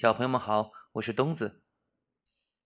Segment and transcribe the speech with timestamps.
[0.00, 1.60] 小朋友们好，我是东子。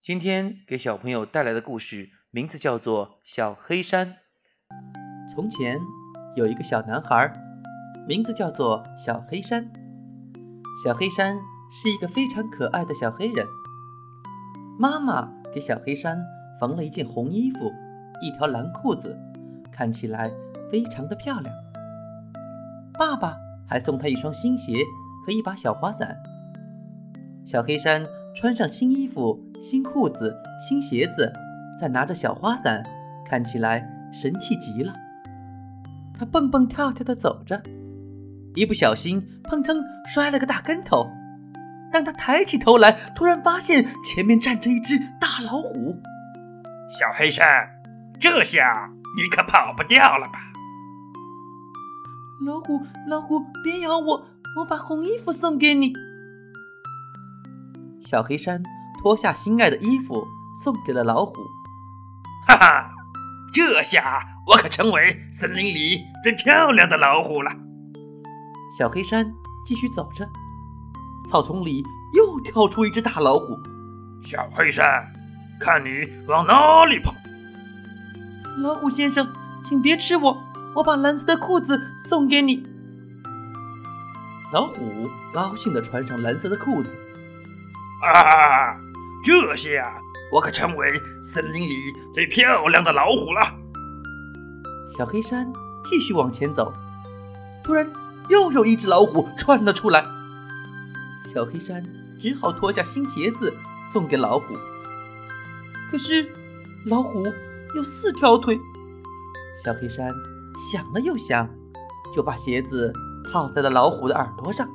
[0.03, 4.07] 今天给小朋友带来的故事名字叫做《小黑山》。
[5.35, 5.81] 从前
[6.37, 7.33] 有一个小男孩，
[8.07, 9.73] 名字叫做小黑山。
[10.85, 11.39] 小黑山
[11.71, 13.47] 是一个非常可爱的小黑人。
[14.79, 16.23] 妈妈给小黑山
[16.61, 17.73] 缝了一件红衣服，
[18.21, 19.19] 一条蓝裤子，
[19.73, 20.31] 看起来
[20.71, 21.55] 非常的漂亮。
[22.99, 24.85] 爸爸还送他一双新鞋
[25.25, 26.15] 和一把小花伞。
[27.53, 28.03] 小黑山
[28.35, 31.31] 穿上新衣服、新裤子、新鞋子，
[31.79, 32.83] 再拿着小花伞，
[33.29, 34.95] 看起来神气极了。
[36.19, 37.63] 他蹦蹦跳跳地走着，
[38.55, 41.07] 一不小心砰腾摔了个大跟头。
[41.93, 45.95] 当他抬起头来，突然发现前面站着一只大老虎。
[46.99, 47.45] 小黑山，
[48.19, 50.39] 这下你可跑不掉了吧？
[52.47, 54.27] 老虎，老虎，别咬我！
[54.57, 55.93] 我把红衣服送给你。
[58.13, 58.63] 小黑山
[59.01, 61.33] 脱下心爱的衣服，送给了老虎。
[62.47, 62.91] 哈哈，
[63.55, 67.51] 这下我可成为森林里最漂亮的老虎了。
[68.77, 69.33] 小黑山
[69.65, 70.29] 继续走着。
[71.27, 73.57] 草丛里又跳出一只大老虎，
[74.23, 74.85] 小黑山，
[75.59, 77.15] 看你往哪里跑！
[78.59, 79.27] 老虎先生，
[79.65, 80.37] 请别吃我，
[80.75, 81.81] 我把蓝色的裤子
[82.11, 82.63] 送给你。
[84.53, 86.95] 老虎高兴地穿上蓝色的裤子。
[88.03, 88.77] 啊，
[89.25, 90.01] 这下
[90.33, 93.41] 我可成为森林里最漂亮的老虎了。
[94.89, 95.53] 小黑山
[95.85, 96.73] 继续往前走，
[97.63, 97.89] 突然
[98.29, 100.05] 又有一只老虎窜了出来。
[101.33, 101.85] 小黑山
[102.21, 103.55] 只好脱下新鞋子
[103.93, 104.57] 送给老虎。
[105.91, 106.29] 可是
[106.87, 107.25] 老虎
[107.77, 108.59] 有四条腿。
[109.63, 110.13] 小黑山
[110.57, 111.49] 想了又想，
[112.13, 112.93] 就把鞋子
[113.31, 114.67] 套在了老虎的耳朵上。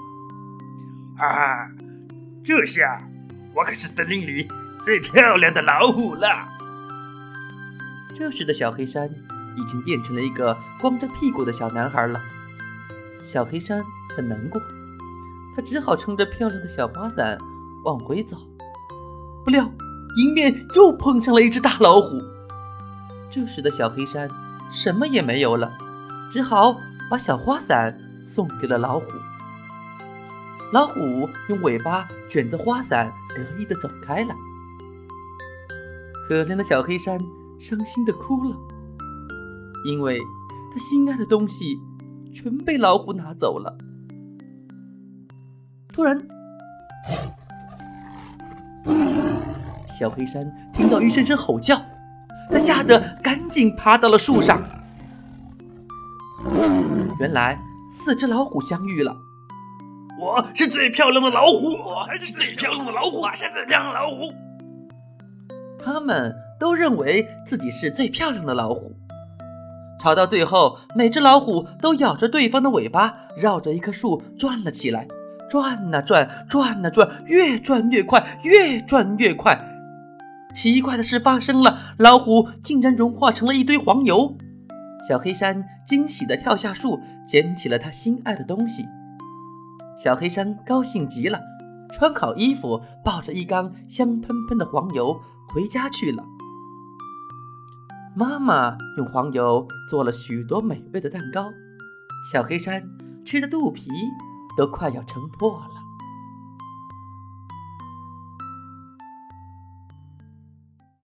[1.17, 1.67] 啊，
[2.45, 3.01] 这下
[3.57, 4.47] 我可是森林里
[4.83, 6.47] 最漂亮的老虎了。
[8.15, 9.09] 这时的小黑山
[9.55, 12.21] 已经变成了一个光着屁股的小男孩了。
[13.25, 13.83] 小黑山
[14.15, 14.61] 很难过。
[15.55, 17.35] 他只好撑着漂亮的小花伞
[17.83, 18.37] 往回走，
[19.43, 19.71] 不料
[20.17, 22.21] 迎面又碰上了一只大老虎。
[23.27, 24.29] 这时的小黑山
[24.71, 25.75] 什么也没有了，
[26.31, 26.79] 只好
[27.09, 29.07] 把小花伞送给了老虎。
[30.71, 34.33] 老虎用尾巴卷着花伞，得意地走开了。
[36.27, 37.19] 可怜的小黑山
[37.59, 38.57] 伤心地哭了，
[39.85, 40.19] 因为
[40.73, 41.79] 他心爱的东西
[42.33, 43.77] 全被老虎拿走了。
[45.93, 46.21] 突然，
[49.97, 51.81] 小黑山听到一声声吼叫，
[52.49, 54.61] 他吓得赶紧爬到了树上。
[57.19, 57.59] 原来
[57.91, 59.26] 四只老虎相遇了。
[60.19, 64.33] 我是最漂亮的老虎，我还是最漂亮的老虎，我是最漂亮的老虎。
[65.77, 68.91] 他们都认为自己是最漂亮的老虎。
[70.01, 75.07] 吵到最后，每只老虎都咬着对方的尾巴，绕着一棵树转了起来。
[75.51, 79.55] 转呐转，转呐转，越转越快，越转越快。
[80.55, 84.35] 奇怪的事发生了，老虎竟然融化成了一堆黄油。
[85.07, 88.83] 小黑山惊喜地跳下树，捡起了他心爱的东西。
[90.03, 91.39] 小黑山高兴极了，
[91.91, 96.23] 穿好衣服，抱着一缸香喷喷的黄油回家去了。
[98.15, 101.49] 妈妈用黄油做了许多美味的蛋糕，
[102.31, 102.83] 小黑山
[103.25, 103.89] 吃的肚皮。
[104.57, 105.86] 都快要撑破了。